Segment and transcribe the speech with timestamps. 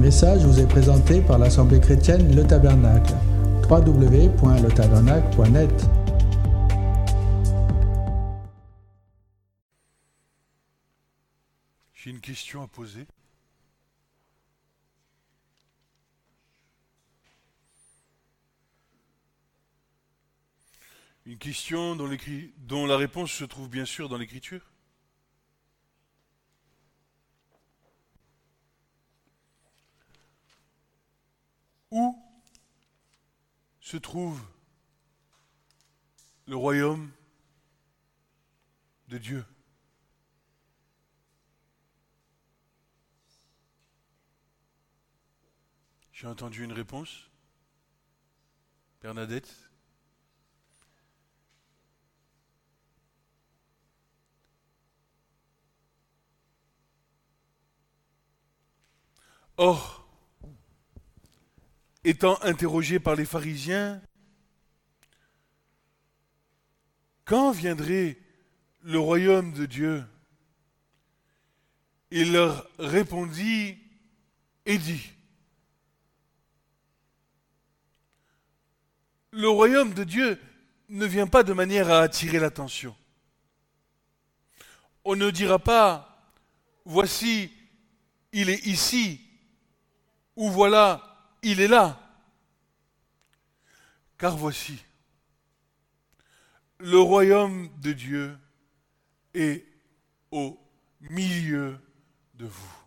[0.00, 3.12] message vous est présenté par l'Assemblée chrétienne Le Tabernacle.
[3.68, 5.70] www.letabernacle.net
[11.92, 13.06] J'ai une question à poser.
[21.26, 22.08] Une question dont,
[22.56, 24.69] dont, la réponse se trouve bien sûr dans l'écriture.
[31.90, 32.16] Où
[33.80, 34.40] se trouve
[36.46, 37.10] le royaume
[39.08, 39.44] de Dieu?
[46.12, 47.30] J'ai entendu une réponse.
[49.00, 49.70] Bernadette
[59.56, 60.09] Or,
[62.04, 64.00] étant interrogé par les pharisiens,
[67.24, 68.18] quand viendrait
[68.82, 70.04] le royaume de Dieu?
[72.10, 73.78] Il leur répondit
[74.66, 75.12] et dit,
[79.30, 80.40] le royaume de Dieu
[80.88, 82.96] ne vient pas de manière à attirer l'attention.
[85.04, 86.34] On ne dira pas,
[86.84, 87.52] voici,
[88.32, 89.20] il est ici,
[90.34, 91.09] ou voilà,
[91.42, 91.98] il est là.
[94.18, 94.82] Car voici,
[96.78, 98.38] le royaume de Dieu
[99.34, 99.64] est
[100.30, 100.58] au
[101.00, 101.78] milieu
[102.34, 102.80] de vous.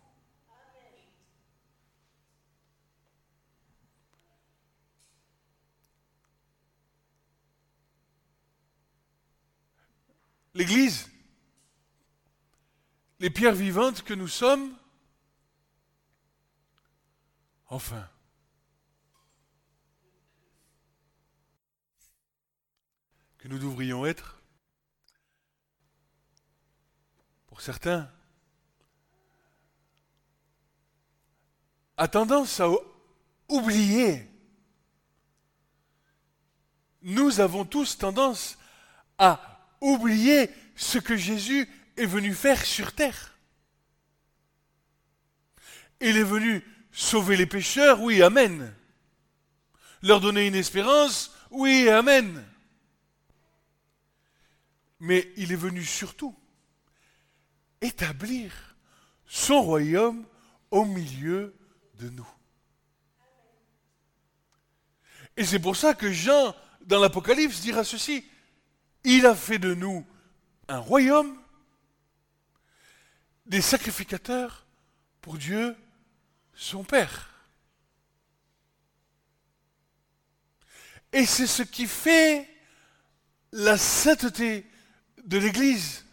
[10.54, 11.10] l'Église,
[13.18, 14.74] les pierres vivantes que nous sommes,
[17.66, 18.08] enfin,
[23.44, 24.40] que nous devrions être,
[27.46, 28.10] pour certains,
[31.98, 32.70] a tendance à
[33.50, 34.26] oublier.
[37.02, 38.56] Nous avons tous tendance
[39.18, 41.68] à oublier ce que Jésus
[41.98, 43.36] est venu faire sur terre.
[46.00, 48.74] Il est venu sauver les pécheurs, oui, amen.
[50.00, 52.42] Leur donner une espérance, oui, amen.
[55.04, 56.34] Mais il est venu surtout
[57.82, 58.74] établir
[59.26, 60.26] son royaume
[60.70, 61.54] au milieu
[61.98, 62.28] de nous.
[65.36, 66.56] Et c'est pour ça que Jean,
[66.86, 68.24] dans l'Apocalypse, dira ceci.
[69.04, 70.06] Il a fait de nous
[70.68, 71.38] un royaume,
[73.44, 74.64] des sacrificateurs
[75.20, 75.76] pour Dieu,
[76.54, 77.28] son Père.
[81.12, 82.48] Et c'est ce qui fait
[83.52, 84.66] la sainteté
[85.24, 86.04] de l'Église.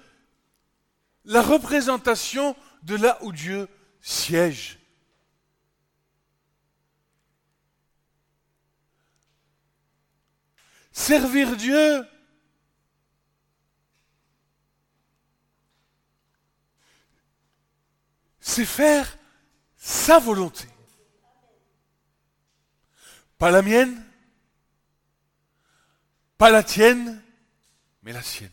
[1.25, 3.69] la représentation de là où Dieu
[4.01, 4.79] siège.
[10.97, 12.09] Servir Dieu,
[18.41, 19.19] c'est faire
[19.77, 20.67] sa volonté.
[23.37, 24.03] Pas la mienne,
[26.39, 27.23] Pas la tienne,
[28.03, 28.51] mais la sienne.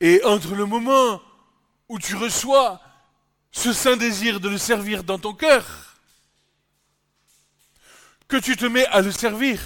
[0.00, 1.20] Et entre le moment
[1.90, 2.80] où tu reçois
[3.50, 5.91] ce saint désir de le servir dans ton cœur,
[8.32, 9.60] que tu te mets à le servir,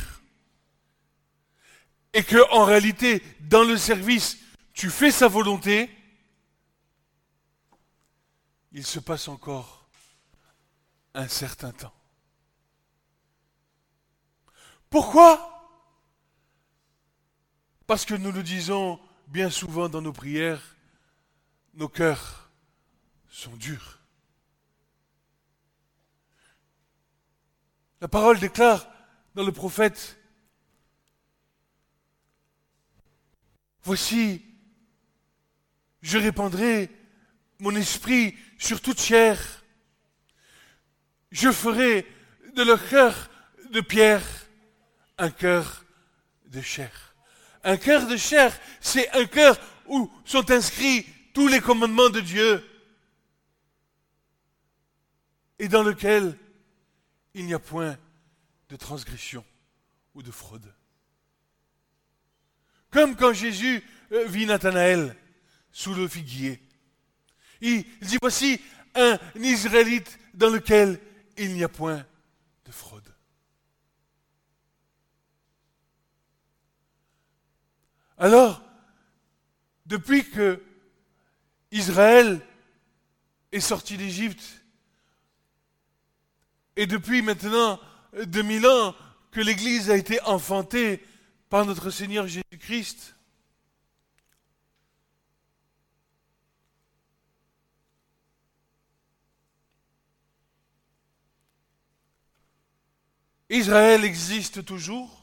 [2.13, 4.39] et que en réalité, dans le service,
[4.73, 5.89] tu fais sa volonté,
[8.73, 9.89] il se passe encore
[11.15, 11.95] un certain temps.
[14.91, 15.71] Pourquoi?
[17.87, 18.99] Parce que nous le disons
[19.29, 20.75] bien souvent dans nos prières,
[21.75, 22.51] nos cœurs
[23.29, 24.01] sont durs.
[28.01, 28.89] La parole déclare
[29.35, 30.19] dans le prophète,
[33.87, 34.43] Voici,
[36.03, 36.91] je répandrai
[37.61, 39.65] mon esprit sur toute chair.
[41.31, 42.05] Je ferai
[42.57, 43.31] de leur cœur
[43.71, 44.25] de pierre
[45.19, 45.85] un cœur
[46.47, 47.15] de chair.
[47.63, 49.57] Un cœur de chair, c'est un cœur
[49.87, 52.69] où sont inscrits tous les commandements de Dieu
[55.61, 56.37] et dans lequel
[57.37, 57.99] il n'y a point
[58.71, 59.45] de transgression
[60.15, 60.75] ou de fraude.
[62.91, 65.15] Comme quand Jésus euh, vit Nathanaël
[65.71, 66.63] sous le figuier.
[67.61, 68.59] Il dit, voici
[68.95, 70.99] un Israélite dans lequel
[71.37, 72.07] il n'y a point
[72.65, 73.15] de fraude.
[78.17, 78.63] Alors,
[79.85, 80.63] depuis que
[81.71, 82.41] Israël
[83.53, 84.65] est sorti d'Égypte,
[86.77, 87.81] et depuis maintenant
[88.25, 88.95] 2000 ans
[89.31, 91.03] que l'Église a été enfantée
[91.49, 93.15] par notre Seigneur Jésus-Christ,
[103.49, 105.23] Israël existe toujours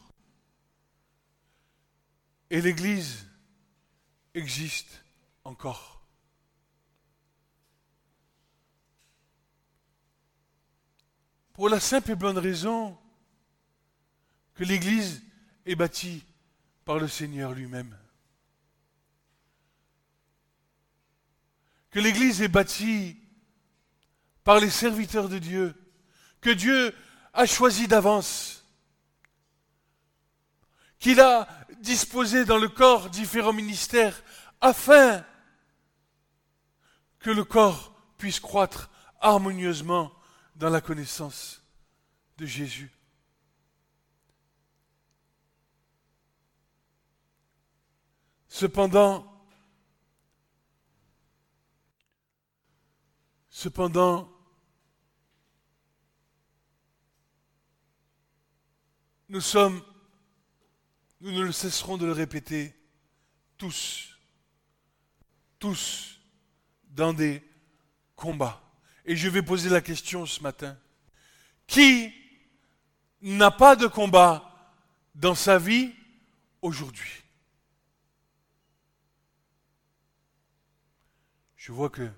[2.50, 3.28] et l'Église
[4.34, 5.04] existe
[5.44, 6.03] encore.
[11.54, 12.98] Pour la simple et bonne raison
[14.56, 15.22] que l'Église
[15.66, 16.26] est bâtie
[16.84, 17.96] par le Seigneur lui-même.
[21.92, 23.18] Que l'Église est bâtie
[24.44, 25.76] par les serviteurs de Dieu.
[26.42, 26.94] Que Dieu
[27.34, 28.66] a choisi d'avance,
[31.00, 31.48] qu'il a
[31.80, 34.24] disposé dans le corps différents ministères
[34.62, 35.24] afin
[37.20, 38.90] que le corps puisse croître
[39.20, 40.12] harmonieusement
[40.64, 41.62] dans la connaissance
[42.38, 42.90] de Jésus.
[48.48, 49.46] Cependant,
[53.50, 54.30] cependant,
[59.28, 59.84] Nous sommes,
[61.20, 62.74] nous ne le cesserons de le répéter,
[63.58, 64.18] tous,
[65.60, 66.22] tous
[66.84, 67.44] dans des
[68.16, 68.63] combats.
[69.06, 70.78] Et je vais poser la question ce matin.
[71.68, 72.14] Qui
[73.22, 74.74] n'a pas de combat
[75.16, 75.94] dans sa vie
[76.62, 77.24] aujourd'hui?
[81.56, 82.10] Je vois que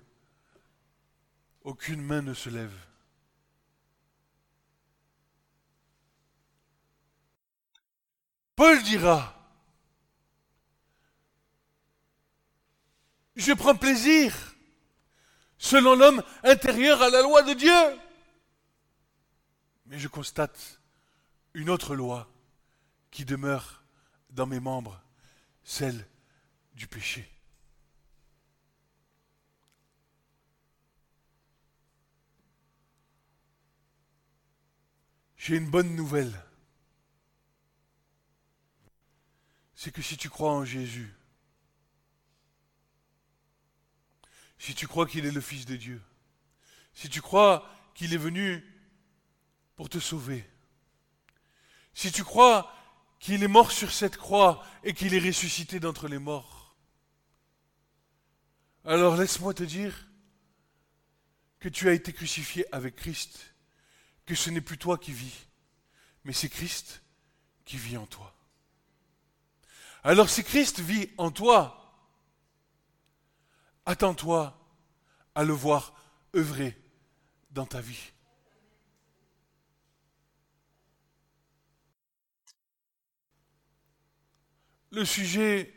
[1.62, 2.74] aucune main ne se lève.
[8.56, 9.34] Paul dira,
[13.36, 14.45] je prends plaisir
[15.58, 18.00] selon l'homme intérieur à la loi de Dieu.
[19.86, 20.80] Mais je constate
[21.54, 22.28] une autre loi
[23.10, 23.82] qui demeure
[24.30, 25.00] dans mes membres,
[25.62, 26.06] celle
[26.74, 27.28] du péché.
[35.36, 36.34] J'ai une bonne nouvelle.
[39.86, 41.14] c'est que si tu crois en Jésus,
[44.66, 46.02] si tu crois qu'il est le Fils de Dieu,
[46.92, 48.64] si tu crois qu'il est venu
[49.76, 50.44] pour te sauver,
[51.94, 52.74] si tu crois
[53.20, 56.76] qu'il est mort sur cette croix et qu'il est ressuscité d'entre les morts,
[58.84, 60.08] alors laisse-moi te dire
[61.60, 63.54] que tu as été crucifié avec Christ,
[64.24, 65.46] que ce n'est plus toi qui vis,
[66.24, 67.04] mais c'est Christ
[67.64, 68.34] qui vit en toi.
[70.02, 71.85] Alors si Christ vit en toi,
[73.86, 74.58] attends-toi
[75.34, 75.94] à le voir
[76.34, 76.76] œuvrer
[77.50, 78.12] dans ta vie.
[84.90, 85.72] Le sujet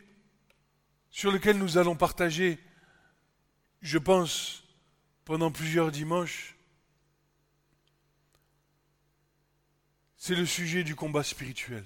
[1.10, 2.60] sur lequel nous allons partager,
[3.82, 4.64] je pense,
[5.26, 6.56] pendant plusieurs dimanches,
[10.16, 11.86] c'est le sujet du combat spirituel.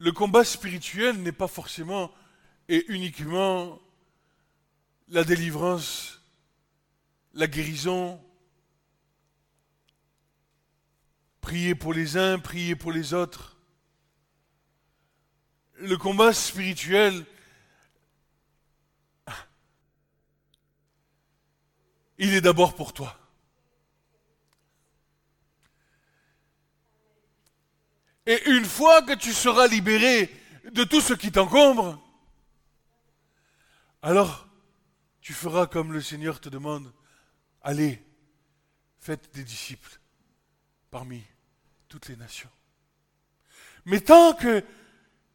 [0.00, 2.10] Le combat spirituel n'est pas forcément
[2.70, 3.78] et uniquement
[5.08, 6.22] la délivrance,
[7.34, 8.18] la guérison,
[11.42, 13.58] prier pour les uns, prier pour les autres.
[15.74, 17.26] Le combat spirituel,
[22.18, 23.19] il est d'abord pour toi.
[28.30, 30.32] Et une fois que tu seras libéré
[30.70, 32.00] de tout ce qui t'encombre,
[34.02, 34.46] alors
[35.20, 36.94] tu feras comme le Seigneur te demande,
[37.60, 38.00] allez,
[39.00, 39.98] faites des disciples
[40.92, 41.24] parmi
[41.88, 42.52] toutes les nations.
[43.84, 44.64] Mais tant que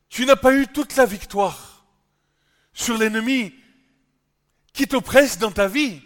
[0.07, 1.85] tu n'as pas eu toute la victoire
[2.71, 3.53] sur l'ennemi
[4.71, 6.01] qui t'oppresse dans ta vie,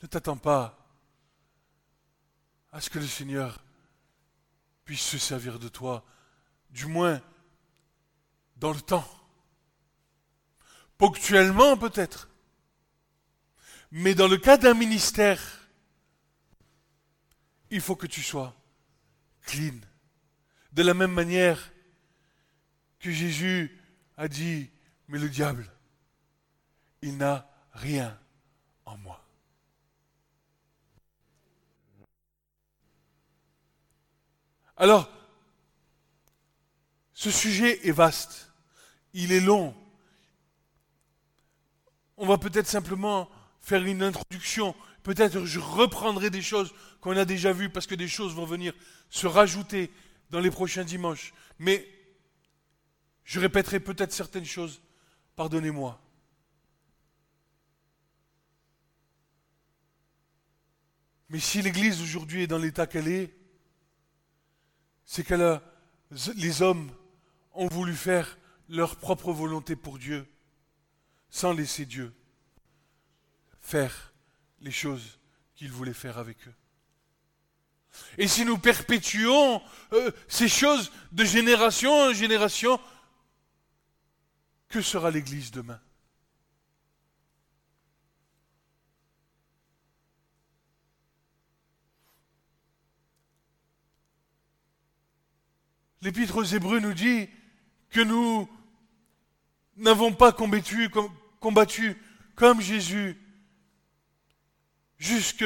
[0.00, 0.88] ne t'attends pas
[2.72, 3.62] à ce que le Seigneur
[4.84, 6.04] puisse se servir de toi,
[6.70, 7.20] du moins
[8.56, 9.08] dans le temps.
[10.98, 12.28] Ponctuellement peut-être.
[13.90, 15.68] Mais dans le cas d'un ministère,
[17.70, 18.54] il faut que tu sois
[19.42, 19.74] clean.
[20.72, 21.72] De la même manière
[23.00, 23.78] que Jésus
[24.16, 24.70] a dit,
[25.08, 25.70] mais le diable,
[27.02, 28.18] il n'a rien
[28.86, 29.21] en moi.
[34.82, 35.08] Alors,
[37.12, 38.50] ce sujet est vaste,
[39.12, 39.76] il est long.
[42.16, 44.74] On va peut-être simplement faire une introduction.
[45.04, 48.74] Peut-être je reprendrai des choses qu'on a déjà vues parce que des choses vont venir
[49.08, 49.92] se rajouter
[50.30, 51.32] dans les prochains dimanches.
[51.60, 51.88] Mais
[53.22, 54.82] je répéterai peut-être certaines choses.
[55.36, 56.02] Pardonnez-moi.
[61.28, 63.41] Mais si l'Église aujourd'hui est dans l'état qu'elle est,
[65.04, 65.60] c'est que
[66.36, 66.90] les hommes
[67.54, 70.26] ont voulu faire leur propre volonté pour Dieu,
[71.30, 72.12] sans laisser Dieu
[73.60, 74.12] faire
[74.60, 75.18] les choses
[75.54, 76.54] qu'il voulait faire avec eux.
[78.18, 82.80] Et si nous perpétuons euh, ces choses de génération en génération,
[84.68, 85.80] que sera l'Église demain?
[96.02, 97.28] L'Épître aux Hébreux nous dit
[97.90, 98.48] que nous
[99.76, 100.90] n'avons pas combattu,
[102.34, 103.16] comme Jésus
[104.98, 105.44] jusque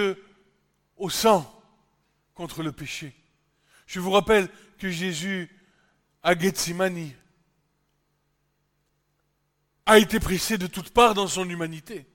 [0.97, 1.63] au sang
[2.35, 3.15] contre le péché.
[3.87, 4.49] Je vous rappelle
[4.79, 5.51] que Jésus,
[6.23, 7.11] à Gethsemane,
[9.85, 12.07] a été pressé de toutes parts dans son humanité.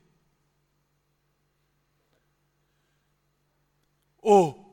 [4.23, 4.70] Oh,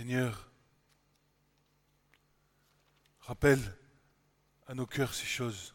[0.00, 0.50] Seigneur,
[3.20, 3.60] rappelle
[4.66, 5.74] à nos cœurs ces choses.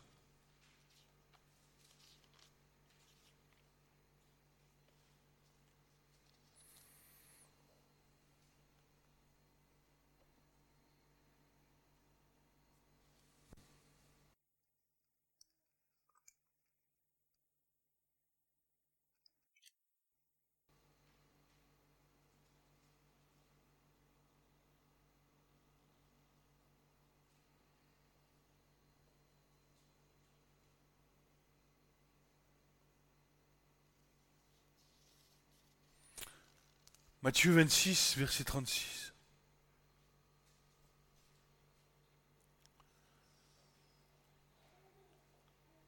[37.25, 39.11] Matthieu 26, verset 36.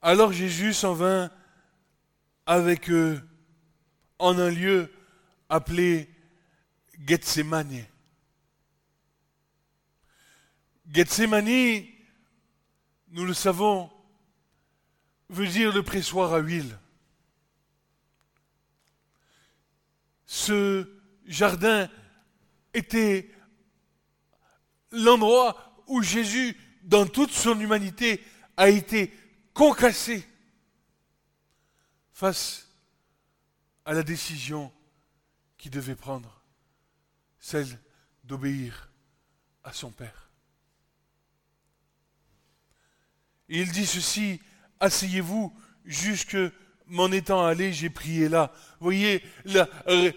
[0.02, 1.30] Alors Jésus s'en vint
[2.48, 3.22] avec eux
[4.18, 4.92] en un lieu
[5.48, 6.10] appelé
[7.06, 7.86] Gethsemane.
[10.92, 11.86] Gethsemane,
[13.10, 13.92] nous le savons,
[15.30, 16.80] veut dire le pressoir à huile.
[20.26, 20.97] Ce
[21.28, 21.90] jardin
[22.74, 23.30] était
[24.92, 28.24] l'endroit où Jésus, dans toute son humanité,
[28.56, 29.14] a été
[29.54, 30.28] concassé
[32.14, 32.68] face
[33.86, 34.72] à la décision
[35.58, 36.42] qu'il devait prendre,
[37.40, 37.68] celle
[38.24, 38.92] d'obéir
[39.64, 40.30] à son Père.
[43.50, 44.42] Et il dit ceci,
[44.80, 45.56] asseyez-vous
[45.86, 46.38] jusque
[46.90, 48.54] m'en étant allé, j'ai prié là.
[48.80, 50.12] Vous voyez, là, euh,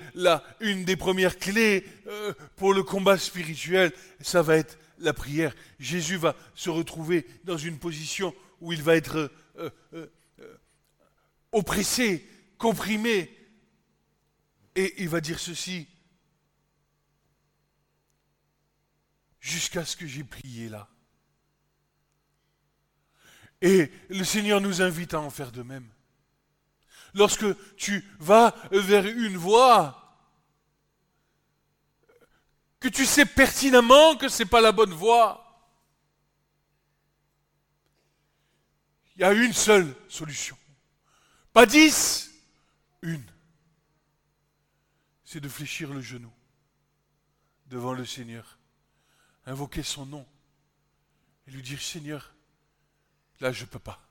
[0.60, 5.54] une des premières clés euh, pour le combat spirituel, ça va être la prière.
[5.78, 10.06] Jésus va se retrouver dans une position où il va être euh,
[11.52, 12.26] oppressé,
[12.58, 13.34] comprimé,
[14.76, 15.88] et il va dire ceci,
[19.40, 20.88] jusqu'à ce que j'ai prié là.
[23.62, 25.86] Et le Seigneur nous invite à en faire de même.
[27.14, 29.96] Lorsque tu vas vers une voie
[32.78, 35.46] que tu sais pertinemment que ce n'est pas la bonne voie,
[39.16, 40.56] il y a une seule solution.
[41.52, 42.30] Pas dix,
[43.02, 43.24] une.
[45.24, 46.32] C'est de fléchir le genou
[47.66, 48.58] devant le Seigneur,
[49.46, 50.26] invoquer son nom
[51.46, 52.34] et lui dire Seigneur,
[53.40, 54.09] là je ne peux pas.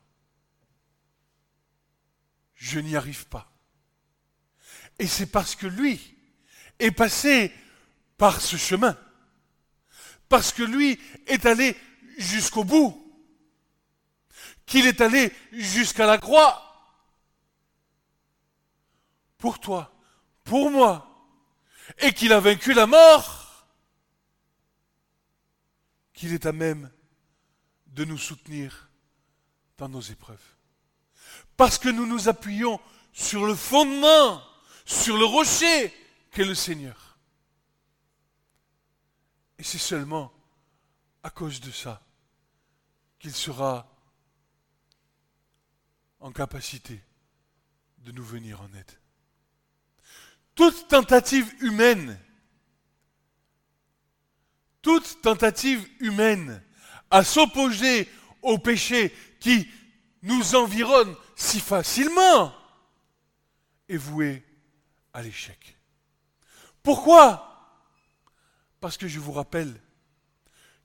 [2.60, 3.50] Je n'y arrive pas.
[4.98, 6.14] Et c'est parce que lui
[6.78, 7.54] est passé
[8.18, 8.98] par ce chemin,
[10.28, 11.74] parce que lui est allé
[12.18, 12.94] jusqu'au bout,
[14.66, 16.66] qu'il est allé jusqu'à la croix,
[19.38, 19.98] pour toi,
[20.44, 21.06] pour moi,
[21.98, 23.66] et qu'il a vaincu la mort,
[26.12, 26.92] qu'il est à même
[27.86, 28.90] de nous soutenir
[29.78, 30.59] dans nos épreuves.
[31.60, 32.80] Parce que nous nous appuyons
[33.12, 34.42] sur le fondement,
[34.86, 35.92] sur le rocher
[36.30, 37.18] qu'est le Seigneur.
[39.58, 40.32] Et c'est seulement
[41.22, 42.00] à cause de ça
[43.18, 43.94] qu'il sera
[46.20, 46.98] en capacité
[47.98, 48.98] de nous venir en aide.
[50.54, 52.18] Toute tentative humaine,
[54.80, 56.64] toute tentative humaine
[57.10, 58.08] à s'opposer
[58.40, 59.68] au péché qui
[60.22, 62.54] nous environne si facilement
[63.88, 64.44] est voué
[65.14, 65.78] à l'échec.
[66.82, 67.46] Pourquoi?
[68.78, 69.74] Parce que je vous rappelle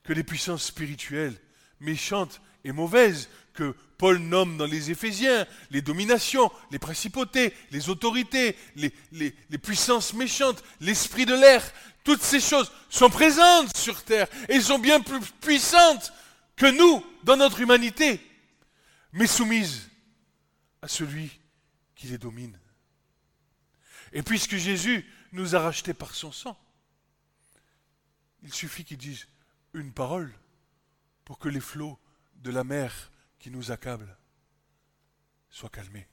[0.02, 1.38] que les puissances spirituelles,
[1.78, 8.56] méchantes et mauvaises, que Paul nomme dans les Éphésiens, les dominations, les principautés, les autorités,
[8.76, 11.62] les, les puissances méchantes, l'esprit de l'air,
[12.02, 16.12] toutes ces choses sont présentes sur terre et sont bien plus puissantes
[16.56, 18.20] que nous dans notre humanité
[19.12, 19.90] mais soumise
[20.82, 21.40] à celui
[21.94, 22.58] qui les domine.
[24.12, 26.58] Et puisque Jésus nous a rachetés par son sang,
[28.42, 29.26] il suffit qu'il dise
[29.72, 30.32] une parole
[31.24, 31.98] pour que les flots
[32.36, 34.16] de la mer qui nous accablent
[35.50, 36.06] soient calmés.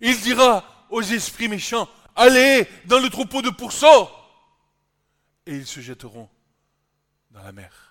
[0.00, 4.08] Il dira aux esprits méchants, allez dans le troupeau de pourceaux,
[5.46, 6.28] et ils se jetteront
[7.30, 7.87] dans la mer.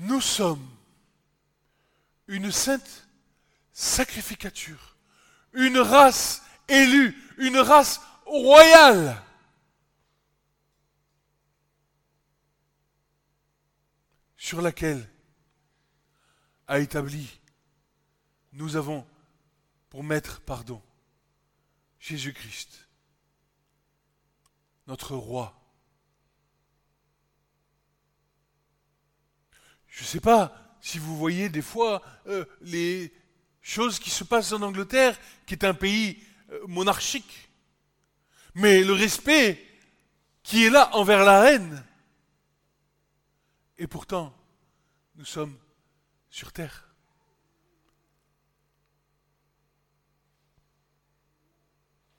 [0.00, 0.64] Nous sommes
[2.28, 3.08] une sainte
[3.72, 4.96] sacrificature,
[5.52, 9.20] une race élue, une race royale.
[14.36, 15.06] sur laquelle
[16.68, 17.38] a établi,
[18.52, 19.06] nous avons
[19.90, 20.80] pour maître pardon
[21.98, 22.88] Jésus-Christ,
[24.86, 25.54] notre roi,
[29.98, 33.12] Je ne sais pas si vous voyez des fois euh, les
[33.60, 37.50] choses qui se passent en Angleterre, qui est un pays euh, monarchique.
[38.54, 39.60] Mais le respect
[40.44, 41.84] qui est là envers la reine.
[43.76, 44.32] Et pourtant,
[45.16, 45.58] nous sommes
[46.30, 46.94] sur terre.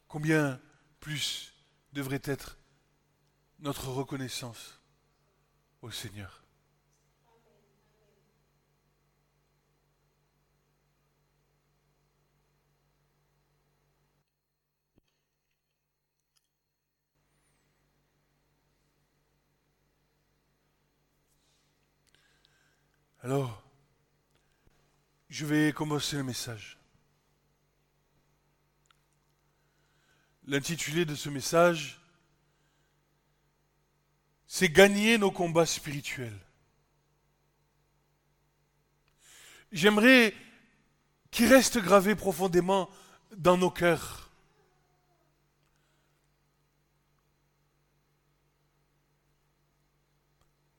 [0.09, 0.59] Combien
[0.99, 1.53] plus
[1.93, 2.57] devrait être
[3.59, 4.81] notre reconnaissance
[5.81, 6.43] au Seigneur?
[23.29, 23.61] Alors,
[25.29, 26.79] je vais commencer le message.
[30.47, 32.01] L'intitulé de ce message,
[34.47, 36.39] c'est Gagner nos combats spirituels.
[39.71, 40.33] J'aimerais
[41.29, 42.89] qu'il reste gravé profondément
[43.37, 44.31] dans nos cœurs.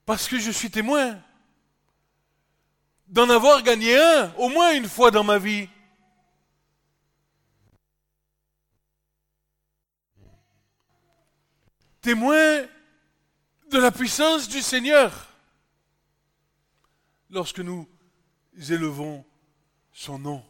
[0.04, 1.22] Parce que je suis témoin
[3.10, 5.68] d'en avoir gagné un, au moins une fois dans ma vie.
[12.00, 12.62] Témoin
[13.70, 15.28] de la puissance du Seigneur
[17.28, 17.86] lorsque nous
[18.56, 19.24] élevons
[19.92, 20.44] son nom.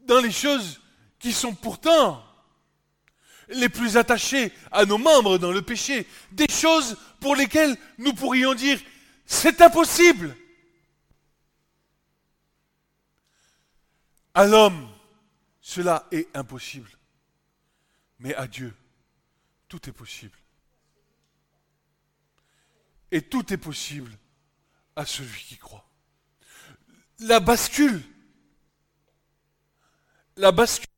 [0.00, 0.80] Dans les choses
[1.18, 2.24] qui sont pourtant
[3.48, 8.54] les plus attachées à nos membres dans le péché, des choses pour lesquelles nous pourrions
[8.54, 8.78] dire
[9.26, 10.36] c'est impossible.
[14.34, 14.88] À l'homme,
[15.60, 16.90] cela est impossible.
[18.18, 18.74] Mais à Dieu,
[19.68, 20.36] tout est possible.
[23.10, 24.10] Et tout est possible
[24.96, 25.86] à celui qui croit.
[27.20, 28.02] La bascule,
[30.36, 30.88] la bascule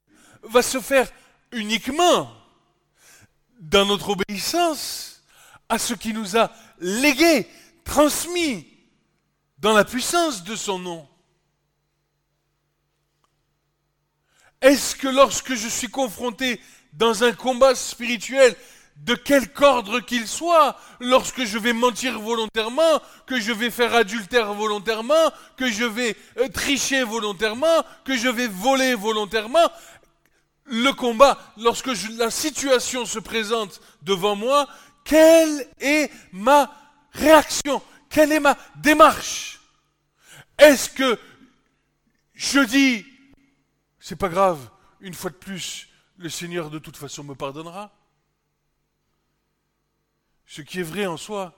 [0.43, 1.11] va se faire
[1.53, 2.33] uniquement
[3.61, 5.23] dans notre obéissance
[5.69, 7.49] à ce qui nous a légué,
[7.85, 8.67] transmis
[9.59, 11.09] dans la puissance de son nom.
[14.61, 16.61] Est-ce que lorsque je suis confronté
[16.93, 18.57] dans un combat spirituel,
[18.97, 24.55] de quel ordre qu'il soit, lorsque je vais mentir volontairement, que je vais faire adultère
[24.55, 29.71] volontairement, que je vais euh, tricher volontairement, que je vais voler volontairement,
[30.67, 34.69] le combat, lorsque la situation se présente devant moi,
[35.05, 36.73] quelle est ma
[37.13, 37.83] réaction?
[38.09, 39.61] Quelle est ma démarche?
[40.59, 41.19] Est-ce que
[42.35, 43.07] je dis,
[44.01, 47.93] c'est pas grave, une fois de plus, le Seigneur de toute façon me pardonnera?
[50.47, 51.55] Ce qui est vrai en soi,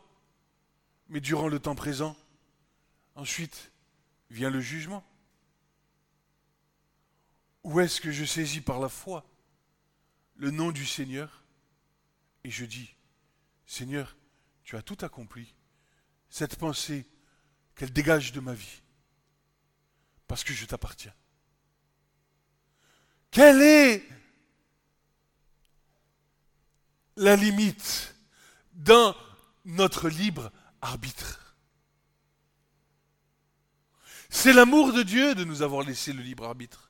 [1.08, 2.16] mais durant le temps présent,
[3.14, 3.70] ensuite
[4.30, 5.04] vient le jugement.
[7.68, 9.26] Ou est-ce que je saisis par la foi
[10.36, 11.44] le nom du Seigneur
[12.42, 12.94] et je dis,
[13.66, 14.16] Seigneur,
[14.64, 15.54] tu as tout accompli,
[16.30, 17.06] cette pensée
[17.74, 18.80] qu'elle dégage de ma vie,
[20.26, 21.12] parce que je t'appartiens.
[23.30, 24.02] Quelle est
[27.16, 28.14] la limite
[28.72, 29.14] dans
[29.66, 30.50] notre libre
[30.80, 31.54] arbitre?
[34.30, 36.87] C'est l'amour de Dieu de nous avoir laissé le libre arbitre.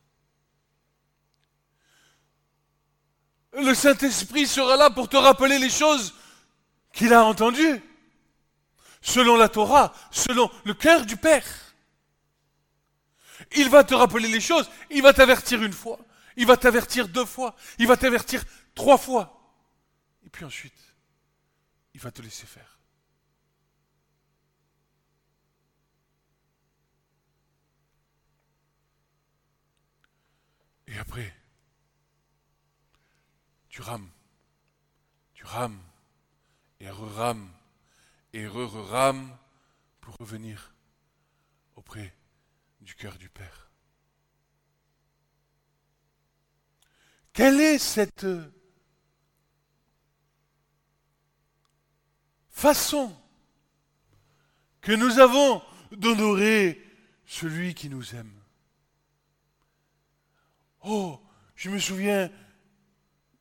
[3.68, 6.14] Le Saint-Esprit sera là pour te rappeler les choses
[6.94, 7.82] qu'il a entendues,
[9.02, 11.44] selon la Torah, selon le cœur du Père.
[13.56, 15.98] Il va te rappeler les choses, il va t'avertir une fois,
[16.36, 18.42] il va t'avertir deux fois, il va t'avertir
[18.74, 19.38] trois fois.
[20.24, 20.94] Et puis ensuite,
[21.92, 22.78] il va te laisser faire.
[30.86, 31.37] Et après,
[33.78, 34.10] tu rames,
[35.34, 35.80] tu rames,
[36.80, 37.48] et re-rames,
[38.32, 39.38] et re-rames
[40.00, 40.74] pour revenir
[41.76, 42.12] auprès
[42.80, 43.70] du cœur du Père.
[47.32, 48.26] Quelle est cette
[52.50, 53.16] façon
[54.80, 55.62] que nous avons
[55.92, 56.84] d'honorer
[57.26, 58.42] celui qui nous aime?
[60.80, 61.22] Oh,
[61.54, 62.28] je me souviens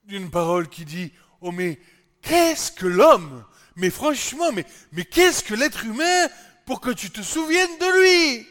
[0.08, 1.80] d'une parole qui dit, oh mais
[2.22, 6.28] qu'est-ce que l'homme Mais franchement, mais, mais qu'est-ce que l'être humain
[6.66, 8.48] pour que tu te souviennes de lui?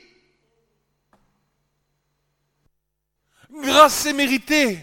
[3.62, 4.79] Grâce et méritée.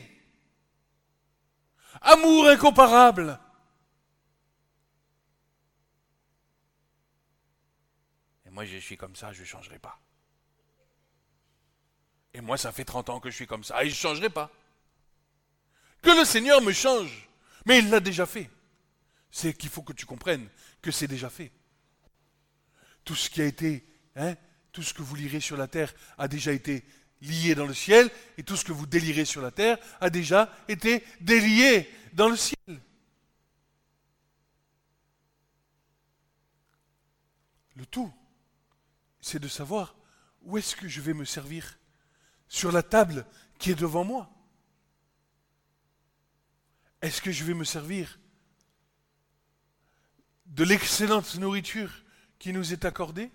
[2.01, 3.39] Amour incomparable.
[8.53, 9.99] moi je suis comme ça, je ne changerai pas.
[12.33, 14.29] Et moi ça fait 30 ans que je suis comme ça, et je ne changerai
[14.29, 14.51] pas.
[16.03, 17.27] Que le Seigneur me change,
[17.65, 18.49] mais il l'a déjà fait.
[19.31, 20.47] C'est qu'il faut que tu comprennes
[20.81, 21.51] que c'est déjà fait.
[23.03, 23.83] Tout ce qui a été,
[24.15, 24.35] hein,
[24.71, 26.85] tout ce que vous lirez sur la terre a déjà été
[27.21, 30.53] lié dans le ciel, et tout ce que vous délirez sur la terre a déjà
[30.67, 32.59] été délié dans le ciel.
[37.75, 38.13] Le tout
[39.23, 39.95] c'est de savoir
[40.43, 41.79] où est-ce que je vais me servir
[42.49, 43.25] sur la table
[43.57, 44.29] qui est devant moi.
[47.03, 48.17] Est-ce que je vais me servir
[50.45, 51.91] de l'excellente nourriture
[52.39, 53.29] qui nous est accordée?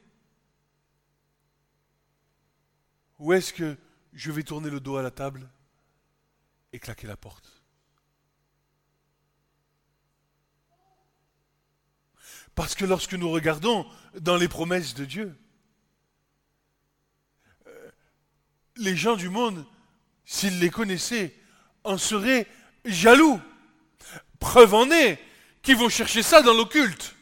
[3.18, 3.76] Ou est-ce que
[4.14, 5.46] je vais tourner le dos à la table
[6.72, 7.62] et claquer la porte?
[12.54, 13.87] Parce que lorsque nous regardons
[14.18, 15.38] dans les promesses de Dieu,
[18.76, 19.66] les gens du monde,
[20.24, 21.38] s'ils les connaissaient,
[21.85, 22.46] en seraient
[22.87, 23.38] jaloux.
[24.38, 25.18] Preuve en est
[25.62, 27.14] qu'ils vont chercher ça dans l'occulte.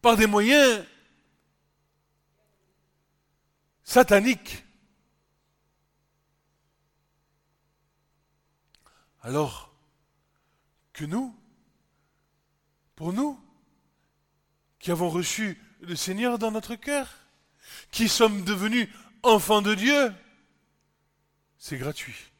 [0.00, 0.84] Par des moyens
[3.82, 4.64] satanique.
[9.22, 9.74] Alors
[10.92, 11.34] que nous,
[12.94, 13.40] pour nous,
[14.78, 17.12] qui avons reçu le Seigneur dans notre cœur,
[17.90, 18.88] qui sommes devenus
[19.26, 20.12] enfants de Dieu,
[21.58, 22.32] c'est gratuit.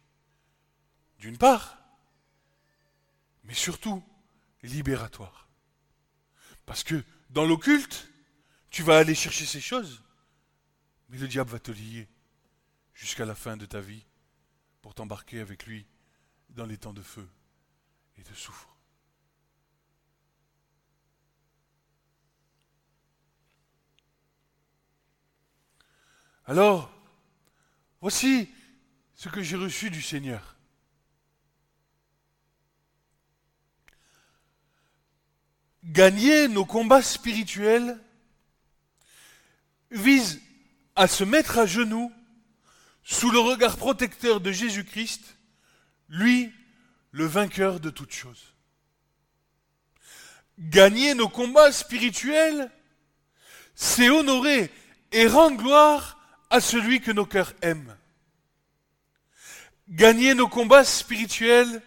[1.19, 1.79] D'une part,
[3.45, 4.03] mais surtout
[4.63, 5.49] libératoire.
[6.65, 8.09] Parce que dans l'occulte,
[8.71, 10.03] tu vas aller chercher ces choses,
[11.09, 12.09] mais le diable va te lier
[12.95, 14.05] jusqu'à la fin de ta vie
[14.83, 15.87] pour t'embarquer avec lui
[16.51, 17.29] dans les temps de feu
[18.19, 18.76] et de souffre.
[26.49, 26.93] Alors,
[28.01, 28.49] voici
[29.17, 30.55] ce que j'ai reçu du Seigneur.
[35.83, 37.99] Gagner nos combats spirituels
[39.91, 40.41] vise
[40.95, 42.13] à se mettre à genoux
[43.03, 45.39] sous le regard protecteur de Jésus-Christ,
[46.09, 46.53] lui,
[47.11, 48.55] le vainqueur de toutes choses.
[50.59, 52.71] Gagner nos combats spirituels,
[53.75, 54.73] c'est honorer
[55.11, 56.16] et rendre gloire
[56.51, 57.97] à celui que nos cœurs aiment.
[59.89, 61.83] Gagner nos combats spirituels,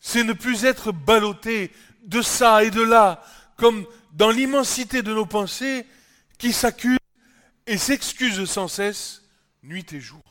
[0.00, 1.72] c'est ne plus être ballotté
[2.04, 3.24] de ça et de là,
[3.56, 5.86] comme dans l'immensité de nos pensées
[6.38, 6.98] qui s'accusent
[7.66, 9.22] et s'excusent sans cesse,
[9.62, 10.22] nuit et jour.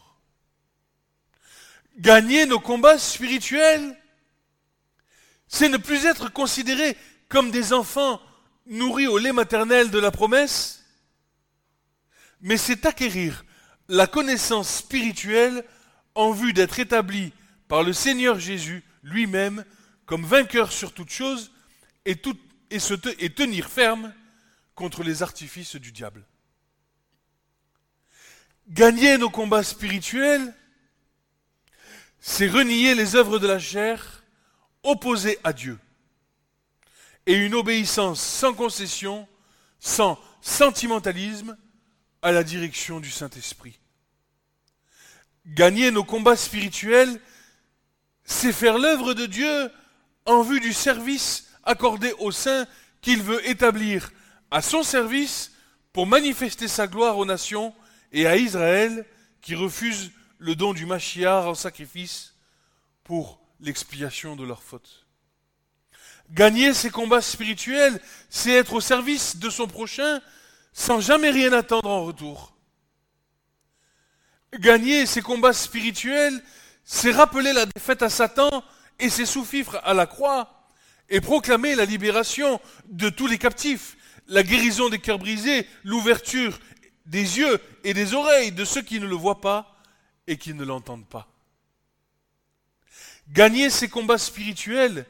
[1.97, 3.95] Gagner nos combats spirituels,
[5.47, 6.97] c'est ne plus être considéré
[7.29, 8.21] comme des enfants
[8.65, 10.74] nourris au lait maternel de la promesse,
[12.41, 13.45] mais c'est acquérir
[13.87, 15.63] la connaissance spirituelle
[16.15, 17.33] en vue d'être établi
[17.67, 19.63] par le Seigneur Jésus lui-même
[20.05, 21.51] comme vainqueur sur toute chose
[22.05, 22.15] et,
[22.69, 24.13] et, tenir ferme
[24.75, 26.25] contre les artifices du diable.
[28.67, 30.53] Gagner nos combats spirituels,
[32.19, 34.23] c'est renier les œuvres de la chair
[34.83, 35.79] opposées à Dieu
[37.25, 39.27] et une obéissance sans concession,
[39.79, 41.57] sans sentimentalisme
[42.25, 43.77] à la direction du Saint-Esprit.
[45.45, 47.21] Gagner nos combats spirituels,
[48.23, 49.71] c'est faire l'œuvre de Dieu
[50.25, 52.65] en vue du service accordé au saint
[53.01, 54.11] qu'il veut établir
[54.49, 55.51] à son service
[55.93, 57.75] pour manifester sa gloire aux nations
[58.11, 59.05] et à Israël
[59.41, 60.09] qui refuse
[60.39, 62.33] le don du Machiar en sacrifice
[63.03, 65.05] pour l'expiation de leurs fautes.
[66.31, 70.21] Gagner ces combats spirituels, c'est être au service de son prochain
[70.75, 72.53] sans jamais rien attendre en retour.
[74.59, 76.43] Gagner ces combats spirituels,
[76.83, 78.61] c'est rappeler la défaite à Satan
[78.99, 80.67] et ses sous-fifres à la croix,
[81.09, 83.95] et proclamer la libération de tous les captifs,
[84.27, 86.59] la guérison des cœurs brisés, l'ouverture
[87.05, 89.77] des yeux et des oreilles de ceux qui ne le voient pas
[90.27, 91.27] et qui ne l'entendent pas.
[93.29, 95.05] Gagner ces combats spirituels,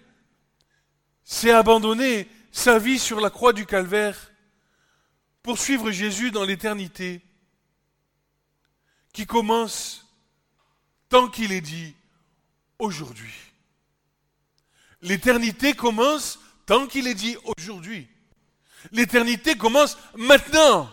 [1.24, 4.32] c'est abandonner sa vie sur la croix du calvaire
[5.46, 7.22] pour suivre Jésus dans l'éternité,
[9.14, 10.08] qui commence
[11.08, 11.94] tant qu'il est dit
[12.80, 13.32] aujourd'hui.
[15.04, 18.08] L'éternité commence tant qu'il est dit aujourd'hui.
[18.92, 20.90] L'éternité commence maintenant.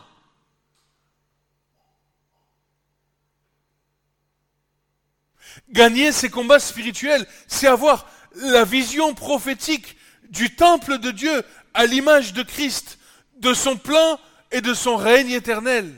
[5.70, 9.96] Gagner ces combats spirituels, c'est avoir la vision prophétique
[10.28, 12.98] du temple de Dieu à l'image de Christ,
[13.38, 14.20] de son plan
[14.52, 15.92] et de son règne éternel.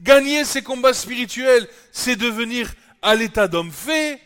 [0.00, 2.72] Gagner ces combats spirituels, c'est devenir
[3.02, 4.20] à l'état d'homme fait,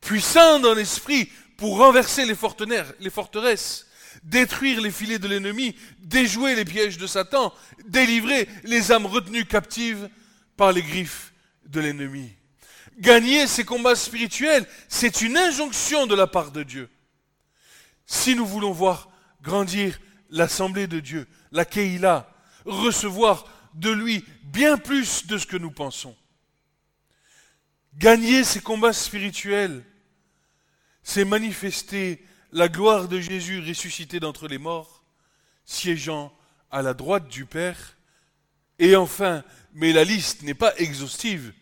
[0.00, 3.86] puissant dans l'esprit pour renverser les, forteresses,
[4.22, 7.54] détruire les filets de l'ennemi, déjouer les pièges de Satan,
[7.86, 10.10] délivrer les âmes retenues captives
[10.56, 11.32] par les griffes
[11.66, 12.32] de l'ennemi.
[12.98, 16.90] Gagner ces combats spirituels, c'est une injonction de la part de Dieu.
[18.06, 19.08] Si nous voulons voir
[19.42, 19.98] grandir
[20.30, 22.33] l'assemblée de Dieu, la Keïla,
[22.64, 26.16] recevoir de lui bien plus de ce que nous pensons.
[27.94, 29.84] Gagner ces combats spirituels,
[31.02, 35.04] c'est manifester la gloire de Jésus ressuscité d'entre les morts,
[35.64, 36.32] siégeant
[36.70, 37.96] à la droite du Père.
[38.78, 41.52] Et enfin, mais la liste n'est pas exhaustive,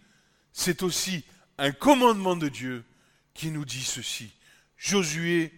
[0.53, 1.25] c'est aussi
[1.59, 2.85] un commandement de Dieu
[3.35, 4.33] qui nous dit ceci.
[4.77, 5.53] Josué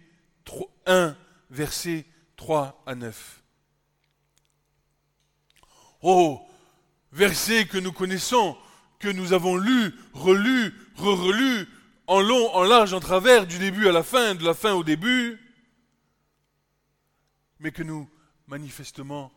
[0.85, 1.15] 1,
[1.49, 2.05] versets
[2.37, 3.41] 3 à 9.
[6.07, 6.39] Oh,
[7.11, 8.55] versets que nous connaissons,
[8.99, 11.67] que nous avons lus, relus, re-relus,
[12.05, 14.83] en long, en large, en travers, du début à la fin, de la fin au
[14.83, 15.39] début,
[17.57, 18.07] mais que nous,
[18.45, 19.31] manifestement,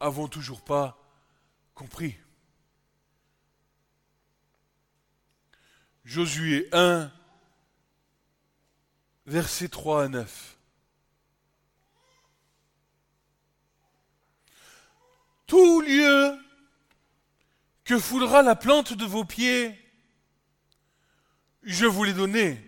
[0.00, 0.98] avons toujours pas
[1.76, 2.16] compris.
[6.04, 7.08] Josué 1,
[9.26, 10.58] versets 3 à 9.
[15.54, 16.36] Tout lieu
[17.84, 19.78] que foulera la plante de vos pieds,
[21.62, 22.60] je vous l'ai donné,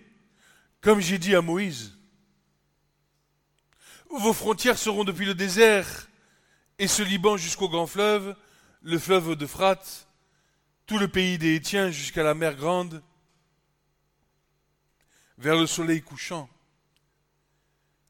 [0.80, 1.98] comme j'ai dit à Moïse.
[4.08, 6.08] Vos frontières seront depuis le désert
[6.78, 8.36] et ce Liban jusqu'au grand fleuve,
[8.82, 10.06] le fleuve d'Euphrate,
[10.86, 13.02] tout le pays des Hétiens jusqu'à la mer Grande,
[15.38, 16.48] vers le soleil couchant.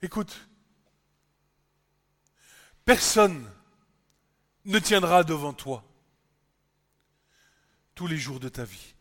[0.02, 0.46] Écoute,
[2.84, 3.50] personne
[4.66, 5.84] ne tiendra devant toi
[7.94, 8.94] tous les jours de ta vie.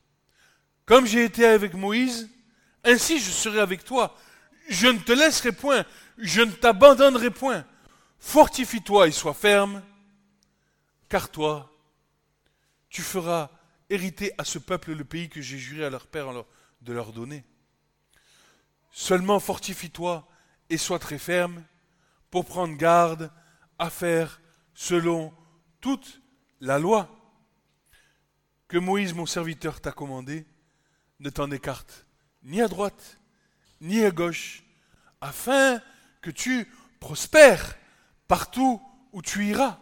[0.86, 2.30] Comme j'ai été avec Moïse,
[2.84, 4.15] ainsi je serai avec toi.
[4.69, 5.86] Je ne te laisserai point,
[6.17, 7.65] je ne t'abandonnerai point.
[8.19, 9.84] Fortifie-toi et sois ferme,
[11.10, 11.71] car toi,
[12.89, 13.49] tu feras
[13.89, 16.28] hériter à ce peuple le pays que j'ai juré à leur père
[16.82, 17.43] de leur donner.
[18.91, 20.28] Seulement fortifie-toi
[20.69, 21.63] et sois très ferme
[22.32, 23.32] pour prendre garde
[23.78, 24.39] à faire
[24.73, 25.34] selon
[25.86, 26.19] toute
[26.62, 27.08] la loi
[28.67, 30.48] que Moïse mon serviteur t'a commandé,
[31.19, 32.08] ne t'en écarte
[32.41, 33.19] ni à droite
[33.82, 34.63] ni à gauche,
[35.21, 35.80] afin
[36.24, 36.67] que tu
[37.00, 37.76] prospères
[38.28, 39.78] partout où tu iras.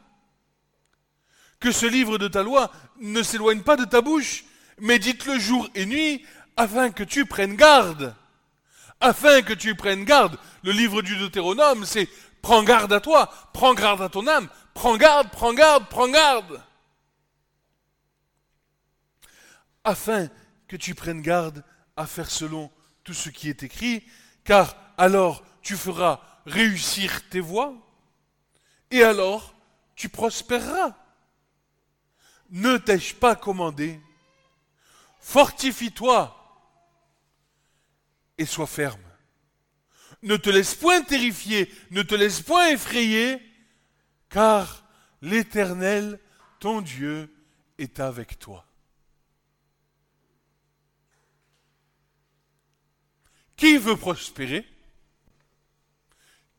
[1.61, 4.43] Que ce livre de ta loi ne s'éloigne pas de ta bouche,
[4.79, 6.25] mais dites-le jour et nuit,
[6.57, 8.13] afin que tu prennes garde
[8.99, 10.37] afin que tu prennes garde.
[10.63, 12.07] Le livre du Deutéronome, c'est
[12.41, 16.63] prends garde à toi, prends garde à ton âme, prends garde, prends garde, prends garde.
[19.83, 20.29] Afin
[20.67, 21.63] que tu prennes garde
[21.95, 22.71] à faire selon
[23.03, 24.03] tout ce qui est écrit,
[24.43, 27.75] car alors tu feras réussir tes voies,
[28.91, 29.55] et alors
[29.95, 30.95] tu prospéreras.
[32.49, 33.99] Ne t'ai-je pas commandé?
[35.19, 36.39] Fortifie-toi
[38.37, 39.01] et sois ferme.
[40.21, 43.41] Ne te laisse point terrifier, ne te laisse point effrayer,
[44.33, 44.83] car
[45.21, 46.19] l'Éternel,
[46.59, 47.31] ton Dieu,
[47.77, 48.65] est avec toi.
[53.55, 54.65] Qui veut prospérer?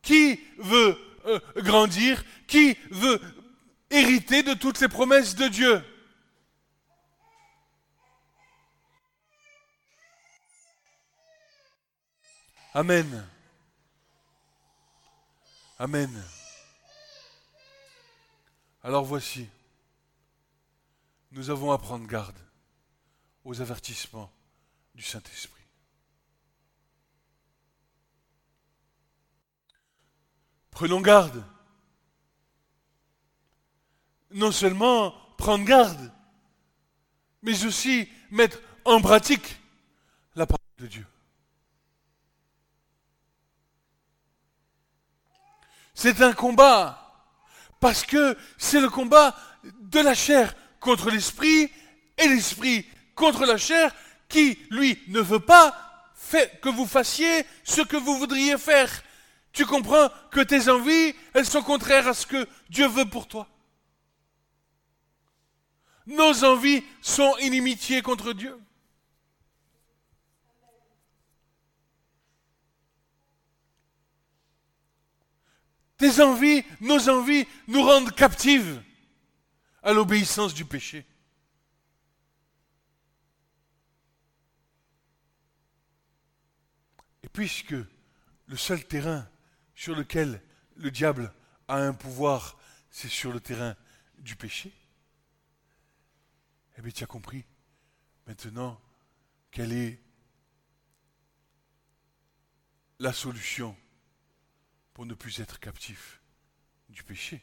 [0.02, 2.24] Qui veut euh, grandir?
[2.46, 3.20] Qui veut
[3.90, 5.84] hériter de toutes les promesses de Dieu?
[12.72, 13.28] Amen.
[15.80, 16.24] Amen.
[18.84, 19.48] Alors voici,
[21.30, 22.38] nous avons à prendre garde
[23.42, 24.30] aux avertissements
[24.94, 25.62] du Saint-Esprit.
[30.70, 31.42] Prenons garde.
[34.32, 36.12] Non seulement prendre garde,
[37.40, 39.60] mais aussi mettre en pratique
[40.34, 41.06] la parole de Dieu.
[45.94, 47.03] C'est un combat.
[47.84, 51.70] Parce que c'est le combat de la chair contre l'esprit
[52.16, 53.94] et l'esprit contre la chair
[54.26, 56.10] qui, lui, ne veut pas
[56.62, 58.90] que vous fassiez ce que vous voudriez faire.
[59.52, 63.46] Tu comprends que tes envies, elles sont contraires à ce que Dieu veut pour toi.
[66.06, 68.58] Nos envies sont inimitiés contre Dieu.
[75.96, 78.82] Tes envies, nos envies nous rendent captives
[79.82, 81.06] à l'obéissance du péché.
[87.22, 87.74] Et puisque
[88.46, 89.28] le seul terrain
[89.74, 90.42] sur lequel
[90.76, 91.32] le diable
[91.68, 92.58] a un pouvoir,
[92.90, 93.76] c'est sur le terrain
[94.18, 94.72] du péché,
[96.76, 97.44] eh bien tu as compris
[98.26, 98.80] maintenant
[99.50, 100.00] quelle est
[102.98, 103.76] la solution
[104.94, 106.22] pour ne plus être captif
[106.88, 107.42] du péché.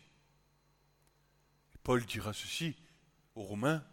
[1.83, 2.75] Paul dira ceci
[3.35, 3.85] aux Romains,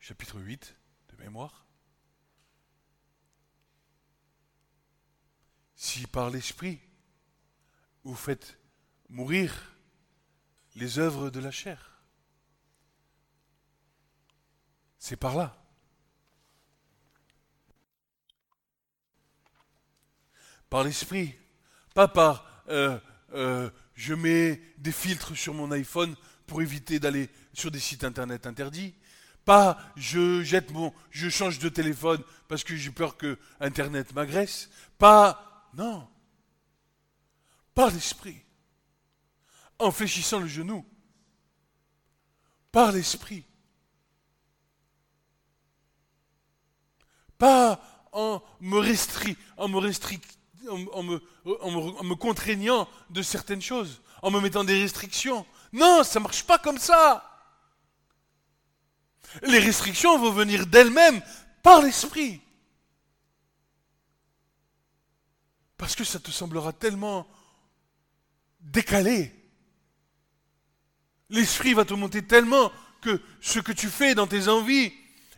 [0.00, 0.76] chapitre 8
[1.10, 1.64] de mémoire.
[5.76, 6.80] Si par l'Esprit
[8.02, 8.58] vous faites
[9.08, 9.54] mourir
[10.74, 12.02] les œuvres de la chair,
[14.98, 15.54] c'est par là.
[20.68, 21.38] Par l'Esprit,
[21.94, 22.98] pas par euh,
[23.34, 26.14] euh, je mets des filtres sur mon iPhone
[26.46, 28.94] pour éviter d'aller sur des sites internet interdits.
[29.44, 34.70] Pas je jette mon, je change de téléphone parce que j'ai peur que internet m'agresse.
[34.98, 36.08] Pas non.
[37.74, 38.42] Par l'esprit.
[39.78, 40.84] En fléchissant le genou.
[42.72, 43.44] Par l'esprit.
[47.38, 47.80] pas
[48.12, 50.20] en me, restri en, me, restri
[50.68, 55.46] en, me, contraignant de certaines choses, en me mettant des restrictions.
[55.72, 57.24] Non, ça ne marche pas comme ça.
[59.42, 61.20] Les restrictions vont venir d'elles-mêmes
[61.62, 62.40] par l'esprit.
[65.76, 67.26] Parce que ça te semblera tellement
[68.60, 69.32] décalé.
[71.30, 74.92] L'esprit va te monter tellement que ce que tu fais dans tes envies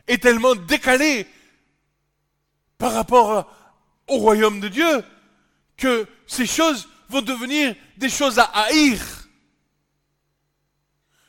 [0.06, 1.26] est tellement décalé
[2.78, 3.52] par rapport
[4.08, 5.04] au royaume de Dieu
[5.80, 9.00] que ces choses vont devenir des choses à haïr.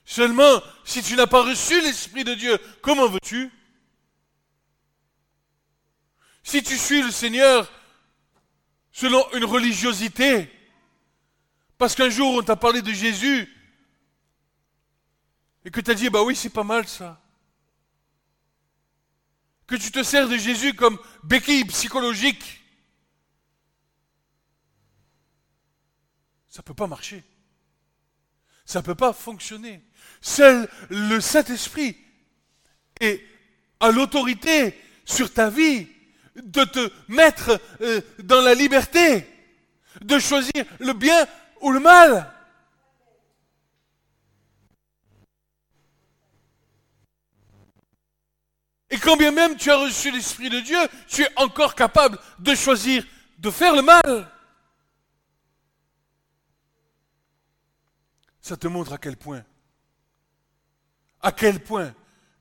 [0.06, 3.50] Seulement, si tu n'as pas reçu l'Esprit de Dieu, comment veux-tu?
[6.44, 7.72] Si tu suis le Seigneur
[8.92, 10.52] selon une religiosité,
[11.78, 13.48] parce qu'un jour on t'a parlé de Jésus,
[15.64, 17.22] et que tu as dit, bah oui, c'est pas mal ça.
[19.66, 22.61] Que tu te sers de Jésus comme béquille psychologique.
[26.52, 27.24] Ça ne peut pas marcher.
[28.66, 29.82] Ça ne peut pas fonctionner.
[30.20, 31.98] Seul le Saint-Esprit
[33.00, 33.26] est
[33.80, 35.88] à l'autorité sur ta vie
[36.36, 39.26] de te mettre euh, dans la liberté,
[40.02, 41.26] de choisir le bien
[41.62, 42.30] ou le mal.
[48.90, 52.54] Et quand bien même tu as reçu l'Esprit de Dieu, tu es encore capable de
[52.56, 53.06] choisir
[53.38, 54.30] de faire le mal.
[58.42, 59.44] Ça te montre à quel point,
[61.22, 61.94] à quel point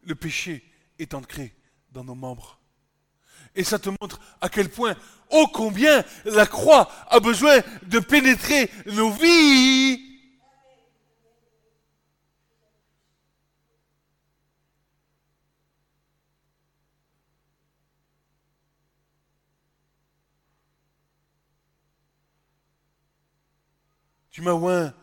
[0.02, 0.64] le péché
[0.98, 1.54] est ancré
[1.92, 2.58] dans nos membres.
[3.54, 4.96] Et ça te montre à quel point,
[5.30, 10.06] ô combien la croix a besoin de pénétrer nos vies
[24.30, 24.94] Tu m'as oint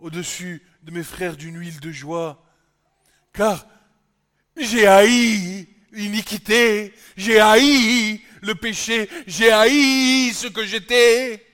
[0.00, 2.44] au-dessus de mes frères d'une huile de joie,
[3.32, 3.66] car
[4.56, 11.44] j'ai haï l'iniquité, j'ai haï le péché, j'ai haï ce que j'étais,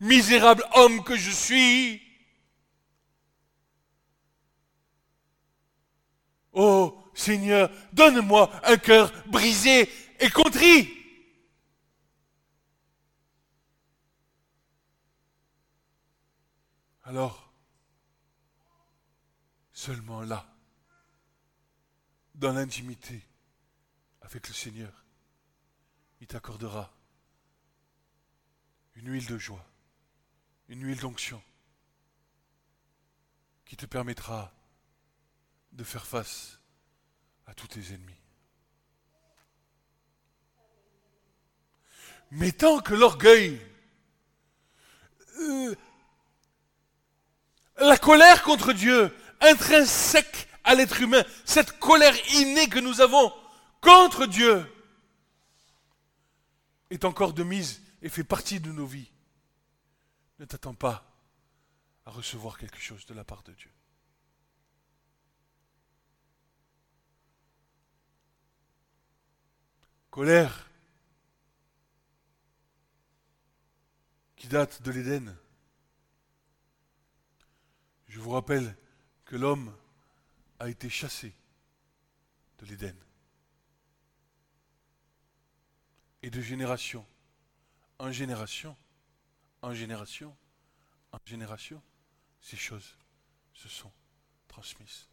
[0.00, 2.02] misérable homme que je suis.
[6.52, 9.88] Oh Seigneur, donne-moi un cœur brisé
[10.20, 10.92] et contrit.
[17.06, 17.52] Alors,
[19.72, 20.44] seulement là,
[22.34, 23.22] dans l'intimité
[24.22, 25.04] avec le Seigneur,
[26.20, 26.92] il t'accordera
[28.96, 29.64] une huile de joie,
[30.68, 31.40] une huile d'onction
[33.64, 34.52] qui te permettra
[35.70, 36.58] de faire face
[37.46, 38.18] à tous tes ennemis.
[42.32, 43.64] Mais tant que l'orgueil
[45.38, 45.76] euh,
[47.78, 53.32] la colère contre Dieu, intrinsèque à l'être humain, cette colère innée que nous avons
[53.80, 54.64] contre Dieu,
[56.90, 59.10] est encore de mise et fait partie de nos vies.
[60.38, 61.04] Ne t'attends pas
[62.04, 63.72] à recevoir quelque chose de la part de Dieu.
[70.10, 70.70] Colère
[74.36, 75.36] qui date de l'Éden.
[78.16, 78.74] Je vous rappelle
[79.26, 79.70] que l'homme
[80.58, 81.34] a été chassé
[82.58, 82.94] de l'Éden.
[86.22, 87.04] Et de génération
[87.98, 88.74] en génération,
[89.60, 90.34] en génération,
[91.12, 91.82] en génération,
[92.40, 92.96] ces choses
[93.52, 93.92] se sont
[94.48, 95.08] transmises.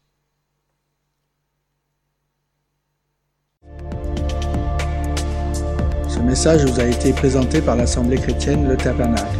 [6.07, 9.39] Ce message vous a été présenté par l'Assemblée chrétienne Le Tabernacle.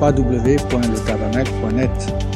[0.00, 2.33] www.letabernacle.net